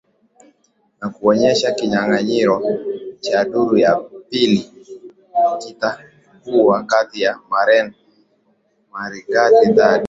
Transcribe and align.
na 0.99 1.07
kuonyesha 1.15 1.67
kinyanganyiro 1.77 2.55
cha 3.19 3.43
duru 3.45 3.75
la 3.77 3.95
pili 4.29 4.71
kitakuwa 5.61 6.83
kati 6.83 7.21
ya 7.21 7.39
maren 7.49 7.93
marigati 8.91 9.71
dhidi 9.71 9.99